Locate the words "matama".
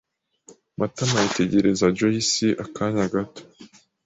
0.79-1.17